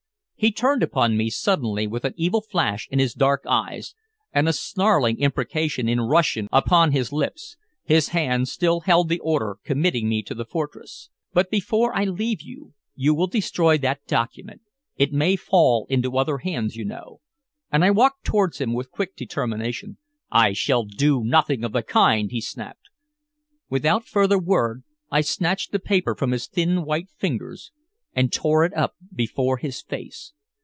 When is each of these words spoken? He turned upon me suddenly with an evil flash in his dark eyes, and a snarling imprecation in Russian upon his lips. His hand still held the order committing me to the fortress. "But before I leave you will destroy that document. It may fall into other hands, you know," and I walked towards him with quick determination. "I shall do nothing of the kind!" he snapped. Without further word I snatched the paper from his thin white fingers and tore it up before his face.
He 0.43 0.51
turned 0.51 0.81
upon 0.81 1.17
me 1.17 1.29
suddenly 1.29 1.85
with 1.85 2.03
an 2.03 2.15
evil 2.17 2.41
flash 2.41 2.87
in 2.89 2.97
his 2.97 3.13
dark 3.13 3.43
eyes, 3.47 3.93
and 4.33 4.49
a 4.49 4.53
snarling 4.53 5.19
imprecation 5.19 5.87
in 5.87 6.01
Russian 6.01 6.47
upon 6.51 6.93
his 6.93 7.11
lips. 7.13 7.57
His 7.83 8.07
hand 8.07 8.47
still 8.49 8.79
held 8.79 9.07
the 9.07 9.19
order 9.19 9.57
committing 9.63 10.09
me 10.09 10.23
to 10.23 10.33
the 10.33 10.43
fortress. 10.43 11.11
"But 11.31 11.51
before 11.51 11.95
I 11.95 12.05
leave 12.05 12.41
you 12.41 12.73
will 13.13 13.27
destroy 13.27 13.77
that 13.77 14.07
document. 14.07 14.61
It 14.97 15.13
may 15.13 15.35
fall 15.35 15.85
into 15.91 16.17
other 16.17 16.39
hands, 16.39 16.75
you 16.75 16.85
know," 16.85 17.21
and 17.71 17.85
I 17.85 17.91
walked 17.91 18.23
towards 18.25 18.59
him 18.59 18.73
with 18.73 18.89
quick 18.89 19.15
determination. 19.15 19.99
"I 20.31 20.53
shall 20.53 20.85
do 20.85 21.23
nothing 21.23 21.63
of 21.63 21.71
the 21.71 21.83
kind!" 21.83 22.31
he 22.31 22.41
snapped. 22.41 22.89
Without 23.69 24.07
further 24.07 24.39
word 24.39 24.81
I 25.11 25.21
snatched 25.21 25.71
the 25.71 25.77
paper 25.79 26.15
from 26.15 26.31
his 26.31 26.47
thin 26.47 26.83
white 26.83 27.11
fingers 27.15 27.71
and 28.13 28.33
tore 28.33 28.65
it 28.65 28.73
up 28.75 28.93
before 29.15 29.55
his 29.55 29.81
face. 29.81 30.33